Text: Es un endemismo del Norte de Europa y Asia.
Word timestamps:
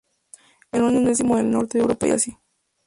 Es 0.71 0.81
un 0.81 0.95
endemismo 0.95 1.37
del 1.37 1.51
Norte 1.51 1.77
de 1.77 1.83
Europa 1.83 2.07
y 2.07 2.09
Asia. 2.09 2.39